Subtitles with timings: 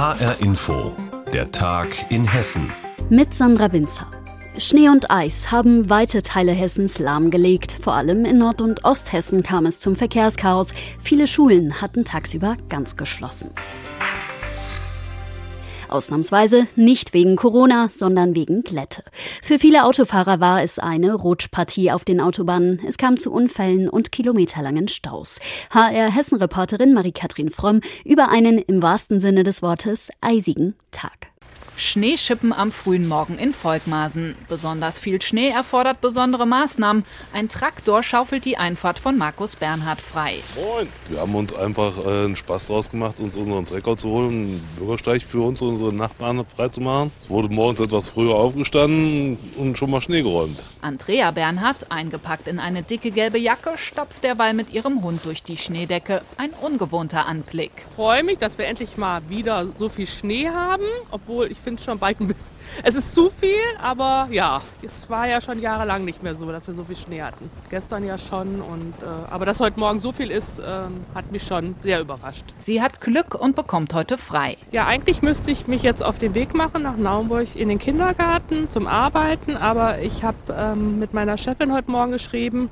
[0.00, 0.96] HR Info,
[1.30, 2.72] der Tag in Hessen.
[3.10, 4.06] Mit Sandra Winzer.
[4.56, 7.76] Schnee und Eis haben weite Teile Hessens lahmgelegt.
[7.78, 10.68] Vor allem in Nord- und Osthessen kam es zum Verkehrschaos.
[11.02, 13.50] Viele Schulen hatten tagsüber ganz geschlossen.
[15.92, 19.02] Ausnahmsweise nicht wegen Corona, sondern wegen Glätte.
[19.42, 22.80] Für viele Autofahrer war es eine Rutschpartie auf den Autobahnen.
[22.86, 25.38] Es kam zu Unfällen und kilometerlangen Staus.
[25.70, 31.29] HR Hessen-Reporterin Marie-Kathrin Fromm über einen im wahrsten Sinne des Wortes eisigen Tag.
[31.80, 34.36] Schneeschippen am frühen Morgen in Volkmaßen.
[34.48, 37.04] Besonders viel Schnee erfordert besondere Maßnahmen.
[37.32, 40.36] Ein Traktor schaufelt die Einfahrt von Markus Bernhard frei.
[40.54, 40.88] Moin.
[41.08, 44.68] Wir haben uns einfach äh, einen Spaß draus gemacht, uns unseren Trecker zu holen, einen
[44.78, 47.12] Bürgersteig für uns und unsere Nachbarn freizumachen.
[47.18, 50.64] Es wurde morgens etwas früher aufgestanden und schon mal Schnee geräumt.
[50.82, 55.56] Andrea Bernhard, eingepackt in eine dicke gelbe Jacke, stopft derweil mit ihrem Hund durch die
[55.56, 56.22] Schneedecke.
[56.36, 57.72] Ein ungewohnter Anblick.
[57.88, 61.69] Ich freue mich, dass wir endlich mal wieder so viel Schnee haben, obwohl ich finde,
[61.70, 62.56] finde schon bald ein bisschen.
[62.82, 63.50] Es ist zu viel,
[63.80, 67.22] aber ja, es war ja schon jahrelang nicht mehr so, dass wir so viel Schnee
[67.22, 67.48] hatten.
[67.68, 70.64] Gestern ja schon und äh, aber dass heute Morgen so viel ist, äh,
[71.14, 72.44] hat mich schon sehr überrascht.
[72.58, 74.56] Sie hat Glück und bekommt heute frei.
[74.72, 78.68] Ja, eigentlich müsste ich mich jetzt auf den Weg machen nach Naumburg in den Kindergarten
[78.68, 82.68] zum Arbeiten, aber ich habe ähm, mit meiner Chefin heute Morgen geschrieben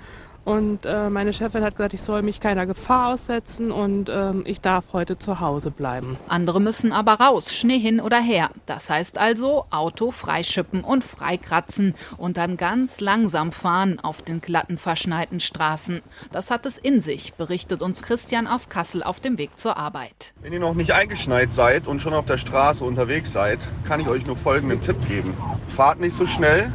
[0.49, 4.63] und äh, meine Chefin hat gesagt, ich soll mich keiner Gefahr aussetzen und ähm, ich
[4.63, 6.17] darf heute zu Hause bleiben.
[6.27, 8.49] Andere müssen aber raus, Schnee hin oder her.
[8.65, 14.79] Das heißt also Auto freischippen und freikratzen und dann ganz langsam fahren auf den glatten,
[14.79, 16.01] verschneiten Straßen.
[16.33, 20.33] Das hat es in sich, berichtet uns Christian aus Kassel auf dem Weg zur Arbeit.
[20.41, 24.09] Wenn ihr noch nicht eingeschneit seid und schon auf der Straße unterwegs seid, kann ich
[24.09, 25.37] euch nur folgenden Tipp geben.
[25.77, 26.73] Fahrt nicht so schnell,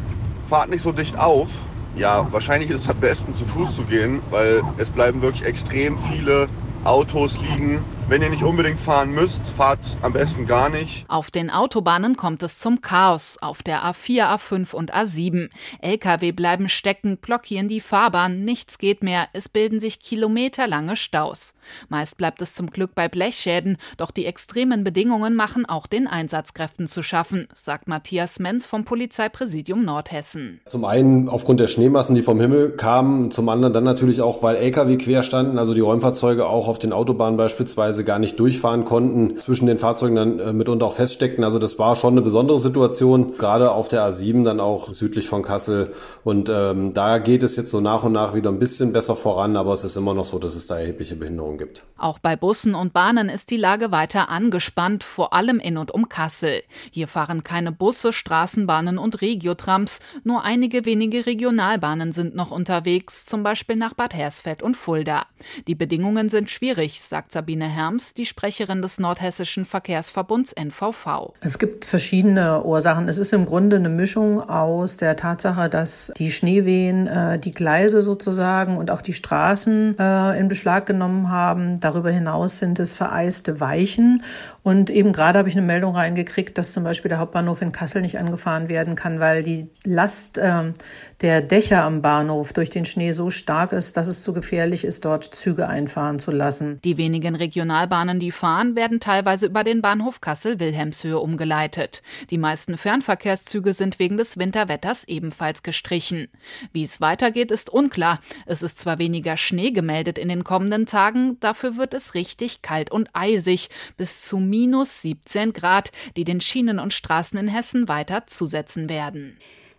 [0.47, 1.49] fahrt nicht so dicht auf
[1.93, 5.97] ja, wahrscheinlich ist es am besten zu Fuß zu gehen, weil es bleiben wirklich extrem
[5.99, 6.49] viele
[6.81, 11.05] Autos liegen wenn ihr nicht unbedingt fahren müsst, fahrt am besten gar nicht.
[11.07, 13.37] Auf den Autobahnen kommt es zum Chaos.
[13.41, 15.49] Auf der A4, A5 und A7.
[15.81, 19.27] Lkw bleiben stecken, blockieren die Fahrbahn, nichts geht mehr.
[19.33, 21.55] Es bilden sich kilometerlange Staus.
[21.89, 26.87] Meist bleibt es zum Glück bei Blechschäden, doch die extremen Bedingungen machen auch den Einsatzkräften
[26.87, 30.59] zu schaffen, sagt Matthias Menz vom Polizeipräsidium Nordhessen.
[30.65, 34.57] Zum einen aufgrund der Schneemassen, die vom Himmel kamen, zum anderen dann natürlich auch, weil
[34.57, 38.85] Lkw quer standen, also die Räumfahrzeuge auch auf den Autobahnen beispielsweise teilweise gar nicht durchfahren
[38.85, 41.43] konnten, zwischen den Fahrzeugen dann äh, mitunter auch feststeckten.
[41.43, 45.43] Also das war schon eine besondere Situation, gerade auf der A7 dann auch südlich von
[45.43, 45.93] Kassel.
[46.23, 49.55] Und ähm, da geht es jetzt so nach und nach wieder ein bisschen besser voran,
[49.55, 51.83] aber es ist immer noch so, dass es da erhebliche Behinderungen gibt.
[51.97, 56.09] Auch bei Bussen und Bahnen ist die Lage weiter angespannt, vor allem in und um
[56.09, 56.61] Kassel.
[56.91, 59.99] Hier fahren keine Busse, Straßenbahnen und Regiotrams.
[60.23, 65.23] Nur einige wenige Regionalbahnen sind noch unterwegs, zum Beispiel nach Bad Hersfeld und Fulda.
[65.67, 71.33] Die Bedingungen sind schwierig, sagt Sabine Herr Herms, die Sprecherin des Nordhessischen Verkehrsverbunds NVV.
[71.41, 73.09] Es gibt verschiedene Ursachen.
[73.09, 78.01] Es ist im Grunde eine Mischung aus der Tatsache, dass die Schneewehen äh, die Gleise
[78.01, 81.77] sozusagen und auch die Straßen äh, in Beschlag genommen haben.
[81.81, 84.23] Darüber hinaus sind es vereiste Weichen.
[84.63, 88.01] Und eben gerade habe ich eine Meldung reingekriegt, dass zum Beispiel der Hauptbahnhof in Kassel
[88.01, 90.71] nicht angefahren werden kann, weil die Last äh,
[91.19, 95.03] der Dächer am Bahnhof durch den Schnee so stark ist, dass es zu gefährlich ist,
[95.03, 96.79] dort Züge einfahren zu lassen.
[96.85, 102.03] Die wenigen Regionalen Regionalbahnen, die fahren, werden teilweise über den Bahnhof Kassel-Wilhelmshöhe umgeleitet.
[102.29, 106.27] Die meisten Fernverkehrszüge sind wegen des Winterwetters ebenfalls gestrichen.
[106.71, 108.19] Wie es weitergeht, ist unklar.
[108.45, 112.91] Es ist zwar weniger Schnee gemeldet in den kommenden Tagen, dafür wird es richtig kalt
[112.91, 118.27] und eisig, bis zu minus 17 Grad, die den Schienen und Straßen in Hessen weiter
[118.27, 119.35] zusetzen werden.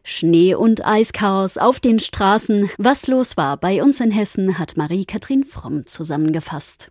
[0.06, 2.70] Schnee- und Eischaos auf den Straßen.
[2.76, 6.90] Was los war bei uns in Hessen, hat Marie-Kathrin Fromm zusammengefasst.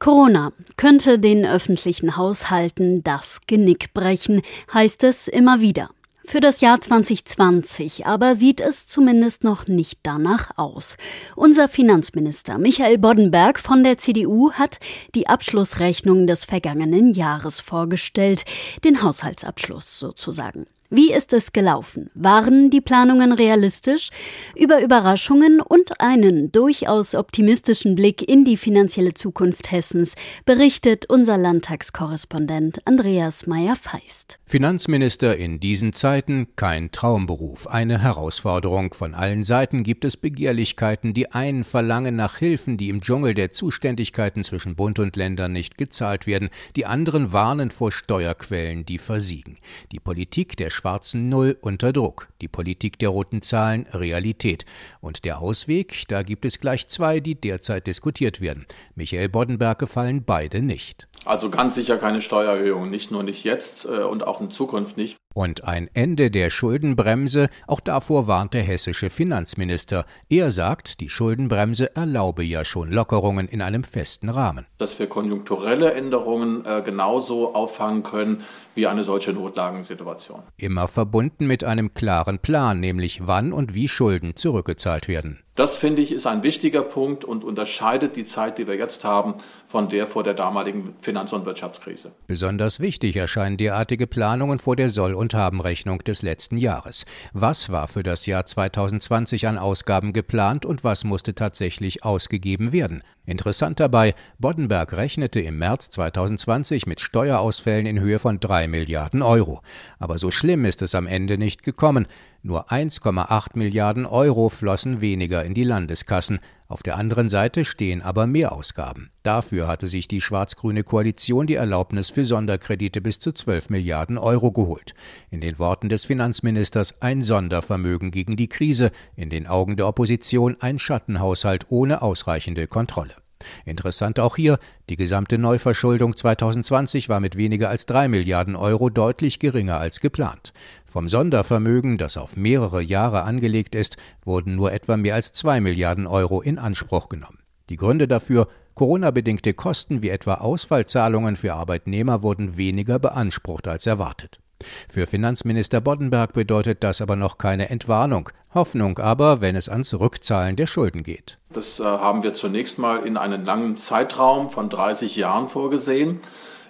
[0.00, 4.42] Corona könnte den öffentlichen Haushalten das Genick brechen,
[4.72, 5.88] heißt es immer wieder.
[6.26, 10.96] Für das Jahr 2020 aber sieht es zumindest noch nicht danach aus.
[11.36, 14.80] Unser Finanzminister Michael Boddenberg von der CDU hat
[15.14, 18.44] die Abschlussrechnung des vergangenen Jahres vorgestellt,
[18.84, 20.66] den Haushaltsabschluss sozusagen.
[20.90, 22.10] Wie ist es gelaufen?
[22.14, 24.10] Waren die Planungen realistisch?
[24.54, 30.14] Über Überraschungen und einen durchaus optimistischen Blick in die finanzielle Zukunft Hessens
[30.44, 34.38] berichtet unser Landtagskorrespondent Andreas Meyer-Feist.
[34.44, 38.92] Finanzminister in diesen Zeiten kein Traumberuf, eine Herausforderung.
[38.92, 41.14] Von allen Seiten gibt es Begehrlichkeiten.
[41.14, 45.78] Die einen verlangen nach Hilfen, die im Dschungel der Zuständigkeiten zwischen Bund und Ländern nicht
[45.78, 46.50] gezahlt werden.
[46.76, 49.56] Die anderen warnen vor Steuerquellen, die versiegen.
[49.90, 52.28] Die Politik der schwarzen Null unter Druck.
[52.40, 54.66] Die Politik der roten Zahlen Realität.
[55.00, 58.66] Und der Ausweg, da gibt es gleich zwei, die derzeit diskutiert werden.
[58.94, 61.08] Michael Boddenberg gefallen beide nicht.
[61.24, 65.16] Also ganz sicher keine Steuererhöhung, nicht nur nicht jetzt äh, und auch in Zukunft nicht.
[65.34, 70.06] Und ein Ende der Schuldenbremse, auch davor warnt der hessische Finanzminister.
[70.28, 74.66] Er sagt, die Schuldenbremse erlaube ja schon Lockerungen in einem festen Rahmen.
[74.78, 78.44] Dass wir konjunkturelle Änderungen äh, genauso auffangen können
[78.76, 80.42] wie eine solche Notlagensituation.
[80.56, 85.43] Immer verbunden mit einem klaren Plan, nämlich wann und wie Schulden zurückgezahlt werden.
[85.56, 89.34] Das finde ich ist ein wichtiger Punkt und unterscheidet die Zeit, die wir jetzt haben,
[89.68, 92.10] von der vor der damaligen Finanz- und Wirtschaftskrise.
[92.26, 97.06] Besonders wichtig erscheinen derartige Planungen vor der Soll- und Habenrechnung des letzten Jahres.
[97.32, 103.04] Was war für das Jahr 2020 an Ausgaben geplant und was musste tatsächlich ausgegeben werden?
[103.24, 109.62] Interessant dabei, Boddenberg rechnete im März 2020 mit Steuerausfällen in Höhe von drei Milliarden Euro.
[110.00, 112.06] Aber so schlimm ist es am Ende nicht gekommen.
[112.46, 116.40] Nur 1,8 Milliarden Euro flossen weniger in die Landeskassen.
[116.68, 119.10] Auf der anderen Seite stehen aber Mehrausgaben.
[119.22, 124.52] Dafür hatte sich die schwarz-grüne Koalition die Erlaubnis für Sonderkredite bis zu 12 Milliarden Euro
[124.52, 124.92] geholt.
[125.30, 130.58] In den Worten des Finanzministers ein Sondervermögen gegen die Krise, in den Augen der Opposition
[130.60, 133.23] ein Schattenhaushalt ohne ausreichende Kontrolle.
[133.64, 134.58] Interessant auch hier,
[134.88, 140.52] die gesamte Neuverschuldung 2020 war mit weniger als drei Milliarden Euro deutlich geringer als geplant.
[140.84, 146.06] Vom Sondervermögen, das auf mehrere Jahre angelegt ist, wurden nur etwa mehr als zwei Milliarden
[146.06, 147.38] Euro in Anspruch genommen.
[147.70, 154.40] Die Gründe dafür Corona-bedingte Kosten wie etwa Ausfallzahlungen für Arbeitnehmer wurden weniger beansprucht als erwartet.
[154.88, 158.30] Für Finanzminister Boddenberg bedeutet das aber noch keine Entwarnung.
[158.54, 161.38] Hoffnung aber, wenn es ans Rückzahlen der Schulden geht.
[161.52, 166.20] Das äh, haben wir zunächst mal in einen langen Zeitraum von 30 Jahren vorgesehen.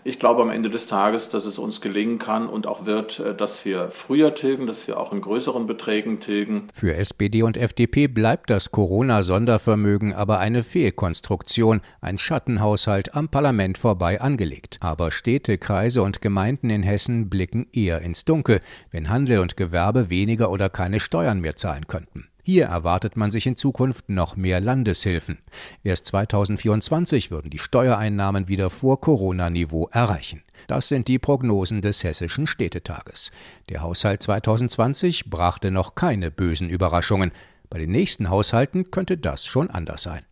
[0.06, 3.34] Ich glaube am Ende des Tages, dass es uns gelingen kann und auch wird, äh,
[3.34, 6.68] dass wir früher tilgen, dass wir auch in größeren Beträgen tilgen.
[6.74, 14.20] Für SPD und FDP bleibt das Corona-Sondervermögen aber eine Fehlkonstruktion, ein Schattenhaushalt am Parlament vorbei
[14.20, 14.76] angelegt.
[14.80, 18.60] Aber Städte, Kreise und Gemeinden in Hessen blicken eher ins Dunkel,
[18.90, 22.28] wenn Handel und Gewerbe weniger oder keine Steuern mehr zahlen könnten.
[22.46, 25.38] Hier erwartet man sich in Zukunft noch mehr Landeshilfen.
[25.82, 30.42] Erst 2024 würden die Steuereinnahmen wieder vor Corona-Niveau erreichen.
[30.66, 33.32] Das sind die Prognosen des Hessischen Städtetages.
[33.70, 37.32] Der Haushalt 2020 brachte noch keine bösen Überraschungen.
[37.70, 40.26] Bei den nächsten Haushalten könnte das schon anders sein.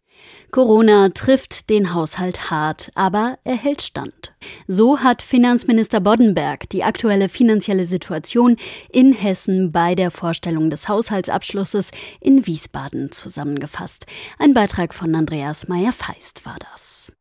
[0.50, 4.34] Corona trifft den Haushalt hart, aber er hält stand.
[4.66, 8.56] So hat Finanzminister Boddenberg die aktuelle finanzielle Situation
[8.90, 11.90] in Hessen bei der Vorstellung des Haushaltsabschlusses
[12.20, 14.06] in Wiesbaden zusammengefasst.
[14.38, 17.12] Ein Beitrag von Andreas Meyer-Feist war das.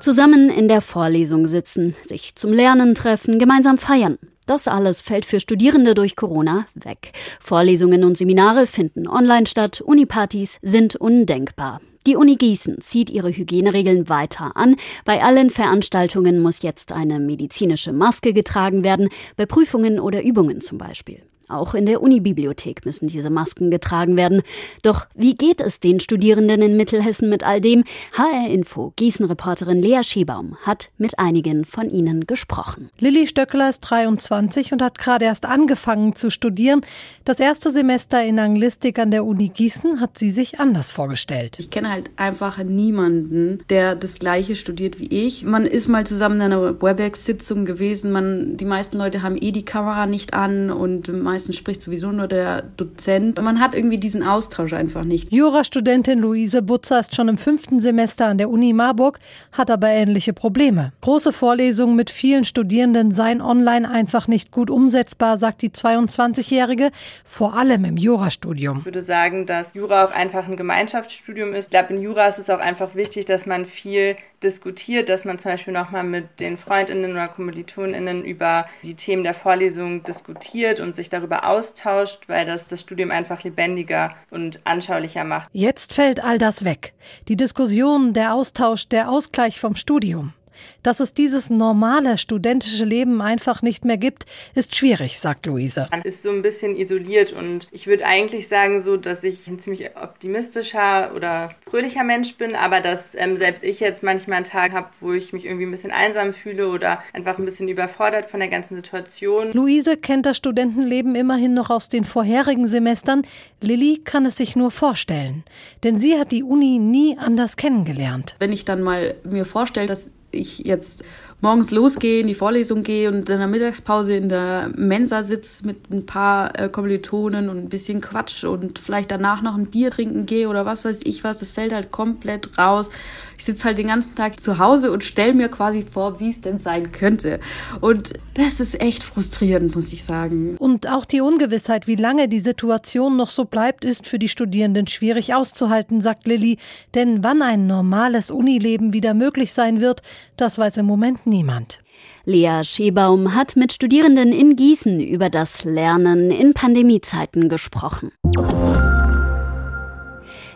[0.00, 4.18] Zusammen in der Vorlesung sitzen, sich zum Lernen treffen, gemeinsam feiern.
[4.46, 7.12] Das alles fällt für Studierende durch Corona weg.
[7.40, 11.80] Vorlesungen und Seminare finden online statt, Unipartys sind undenkbar.
[12.06, 14.76] Die Uni Gießen zieht ihre Hygieneregeln weiter an.
[15.06, 20.76] Bei allen Veranstaltungen muss jetzt eine medizinische Maske getragen werden, bei Prüfungen oder Übungen zum
[20.76, 21.22] Beispiel.
[21.48, 24.42] Auch in der Unibibliothek müssen diese Masken getragen werden.
[24.82, 27.84] Doch wie geht es den Studierenden in Mittelhessen mit all dem?
[28.16, 32.90] HR Info Gießen-Reporterin Lea Schiebaum hat mit einigen von ihnen gesprochen.
[32.98, 36.80] Lilly Stöckler ist 23 und hat gerade erst angefangen zu studieren.
[37.24, 41.58] Das erste Semester in Anglistik an der Uni Gießen hat sie sich anders vorgestellt.
[41.58, 45.44] Ich kenne halt einfach niemanden, der das gleiche studiert wie ich.
[45.44, 48.12] Man ist mal zusammen in einer Webex-Sitzung gewesen.
[48.12, 52.26] Man, die meisten Leute haben eh die Kamera nicht an und meistens spricht sowieso nur
[52.26, 53.42] der Dozent.
[53.42, 55.32] Man hat irgendwie diesen Austausch einfach nicht.
[55.32, 59.18] Jurastudentin Luise Butzer ist schon im fünften Semester an der Uni Marburg,
[59.52, 60.92] hat aber ähnliche Probleme.
[61.00, 66.90] Große Vorlesungen mit vielen Studierenden seien online einfach nicht gut umsetzbar, sagt die 22-Jährige,
[67.24, 68.78] vor allem im Jurastudium.
[68.78, 71.66] Ich würde sagen, dass Jura auch einfach ein Gemeinschaftsstudium ist.
[71.66, 75.38] Ich glaube, in Jura ist es auch einfach wichtig, dass man viel diskutiert, dass man
[75.38, 80.94] zum Beispiel nochmal mit den Freundinnen oder Kommilitoninnen über die Themen der Vorlesung diskutiert und
[80.94, 85.48] sich darüber austauscht, weil das das Studium einfach lebendiger und anschaulicher macht.
[85.52, 86.94] Jetzt fällt all das weg.
[87.28, 90.32] Die Diskussion, der Austausch, der Ausgleich vom Studium.
[90.82, 95.86] Dass es dieses normale studentische Leben einfach nicht mehr gibt, ist schwierig, sagt Luise.
[95.90, 99.58] Man ist so ein bisschen isoliert und ich würde eigentlich sagen so, dass ich ein
[99.58, 104.72] ziemlich optimistischer oder fröhlicher Mensch bin, aber dass ähm, selbst ich jetzt manchmal einen Tag
[104.72, 108.40] habe, wo ich mich irgendwie ein bisschen einsam fühle oder einfach ein bisschen überfordert von
[108.40, 109.52] der ganzen Situation.
[109.52, 113.22] Luise kennt das Studentenleben immerhin noch aus den vorherigen Semestern.
[113.60, 115.44] Lilly kann es sich nur vorstellen,
[115.82, 118.36] denn sie hat die Uni nie anders kennengelernt.
[118.38, 121.02] Wenn ich dann mal mir vorstelle, dass ich jetzt
[121.44, 125.90] morgens losgehe, in die Vorlesung gehe und in der Mittagspause in der Mensa sitze mit
[125.90, 130.24] ein paar äh, Kommilitonen und ein bisschen Quatsch und vielleicht danach noch ein Bier trinken
[130.24, 132.88] gehe oder was weiß ich was, das fällt halt komplett raus.
[133.36, 136.40] Ich sitze halt den ganzen Tag zu Hause und stelle mir quasi vor, wie es
[136.40, 137.40] denn sein könnte.
[137.82, 140.56] Und das ist echt frustrierend, muss ich sagen.
[140.58, 144.86] Und auch die Ungewissheit, wie lange die Situation noch so bleibt, ist für die Studierenden
[144.86, 146.56] schwierig auszuhalten, sagt Lilly.
[146.94, 150.00] Denn wann ein normales Unileben wieder möglich sein wird,
[150.38, 151.80] das weiß im Moment niemand.
[152.24, 158.12] Lea Schebaum hat mit Studierenden in Gießen über das Lernen in Pandemiezeiten gesprochen.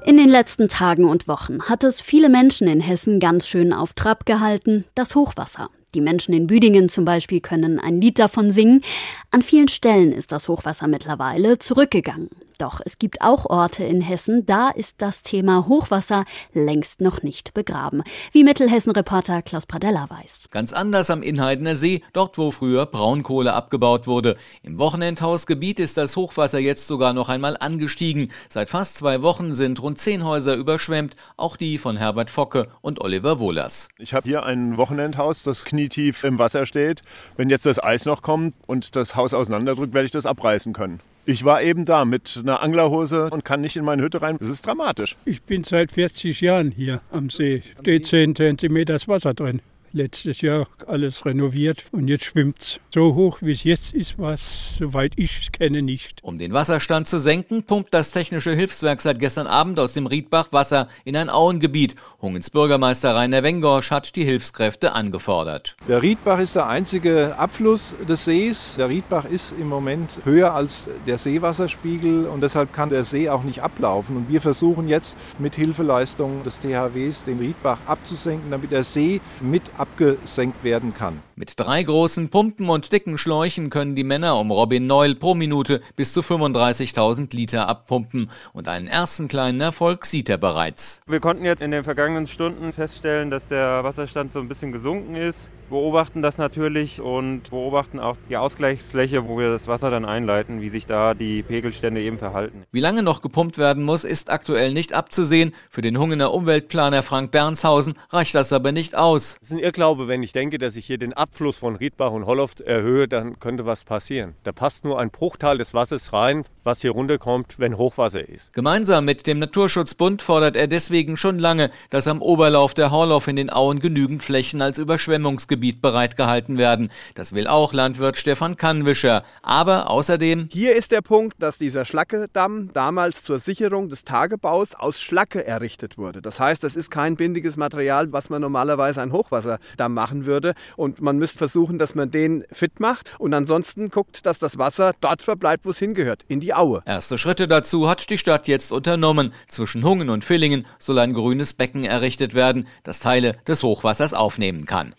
[0.04, 3.92] In den letzten Tagen und Wochen hat es viele Menschen in Hessen ganz schön auf
[3.92, 5.68] Trab gehalten, das Hochwasser.
[5.94, 8.82] Die Menschen in Büdingen zum Beispiel können ein Lied davon singen.
[9.30, 12.30] An vielen Stellen ist das Hochwasser mittlerweile zurückgegangen.
[12.58, 17.54] Doch es gibt auch Orte in Hessen, da ist das Thema Hochwasser längst noch nicht
[17.54, 18.02] begraben.
[18.32, 20.48] Wie Mittelhessen-Reporter Klaus Pradella weiß.
[20.50, 24.36] Ganz anders am Inheidener See, dort wo früher Braunkohle abgebaut wurde.
[24.66, 28.32] Im Wochenendhausgebiet ist das Hochwasser jetzt sogar noch einmal angestiegen.
[28.48, 33.00] Seit fast zwei Wochen sind rund zehn Häuser überschwemmt, auch die von Herbert Focke und
[33.00, 33.88] Oliver Wohlers.
[33.98, 37.04] Ich habe hier ein Wochenendhaus, das knietief im Wasser steht.
[37.36, 41.00] Wenn jetzt das Eis noch kommt und das Haus auseinanderdrückt, werde ich das abreißen können.
[41.28, 44.38] Ich war eben da mit einer Anglerhose und kann nicht in meine Hütte rein.
[44.40, 45.14] Das ist dramatisch.
[45.26, 47.62] Ich bin seit 40 Jahren hier am See.
[47.80, 49.60] Steht 10 cm Wasser drin
[49.92, 54.76] letztes Jahr alles renoviert und jetzt schwimmt es so hoch, wie es jetzt ist, was
[54.78, 56.22] soweit ich es kenne nicht.
[56.22, 60.52] Um den Wasserstand zu senken, pumpt das Technische Hilfswerk seit gestern Abend aus dem Riedbach
[60.52, 61.94] Wasser in ein Auengebiet.
[62.20, 65.76] Hungens Bürgermeister Rainer Wengorsch hat die Hilfskräfte angefordert.
[65.88, 68.76] Der Riedbach ist der einzige Abfluss des Sees.
[68.76, 73.42] Der Riedbach ist im Moment höher als der Seewasserspiegel und deshalb kann der See auch
[73.42, 74.16] nicht ablaufen.
[74.16, 79.62] Und wir versuchen jetzt mit Hilfeleistung des THWs den Riedbach abzusenken, damit der See mit
[79.78, 81.22] abgesenkt werden kann.
[81.38, 85.80] Mit drei großen Pumpen und dicken Schläuchen können die Männer um Robin Neul pro Minute
[85.94, 88.28] bis zu 35.000 Liter abpumpen.
[88.52, 91.00] Und einen ersten kleinen Erfolg sieht er bereits.
[91.06, 95.14] Wir konnten jetzt in den vergangenen Stunden feststellen, dass der Wasserstand so ein bisschen gesunken
[95.14, 100.60] ist beobachten das natürlich und beobachten auch die Ausgleichsfläche, wo wir das Wasser dann einleiten,
[100.60, 102.64] wie sich da die Pegelstände eben verhalten.
[102.72, 105.54] Wie lange noch gepumpt werden muss, ist aktuell nicht abzusehen.
[105.70, 109.36] Für den Hungener Umweltplaner Frank Bernshausen reicht das aber nicht aus.
[109.40, 112.26] Das ist ein Irrglaube, wenn ich denke, dass ich hier den Abfluss von Riedbach und
[112.26, 114.34] Holloft erhöhe, dann könnte was passieren.
[114.44, 118.52] Da passt nur ein Bruchteil des Wassers rein, was hier runterkommt, wenn Hochwasser ist.
[118.54, 123.36] Gemeinsam mit dem Naturschutzbund fordert er deswegen schon lange, dass am Oberlauf der Horloff in
[123.36, 126.90] den Auen genügend Flächen als Überschwemmungsgebiet bereitgehalten werden.
[127.14, 129.22] Das will auch Landwirt Stefan Kannwischer.
[129.42, 130.48] Aber außerdem.
[130.50, 135.98] Hier ist der Punkt, dass dieser Schlacke-Damm damals zur Sicherung des Tagebaus aus Schlacke errichtet
[135.98, 136.22] wurde.
[136.22, 140.54] Das heißt, das ist kein bindiges Material, was man normalerweise ein Hochwasserdamm machen würde.
[140.76, 144.92] Und man müsste versuchen, dass man den fit macht und ansonsten guckt, dass das Wasser
[145.00, 146.80] dort verbleibt, wo es hingehört, in die Aue.
[146.86, 149.32] Erste Schritte dazu hat die Stadt jetzt unternommen.
[149.48, 154.64] Zwischen Hungen und Villingen soll ein grünes Becken errichtet werden, das Teile des Hochwassers aufnehmen
[154.64, 154.94] kann.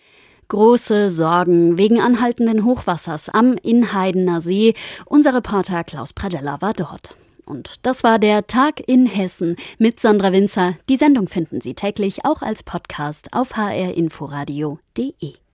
[0.49, 4.73] Große Sorgen wegen anhaltenden Hochwassers am Inheidener See.
[5.05, 7.15] Unser Reporter Klaus Pradella war dort.
[7.45, 10.75] Und das war der Tag in Hessen mit Sandra Winzer.
[10.89, 15.48] Die Sendung finden Sie täglich auch als Podcast auf hrinforadio.de.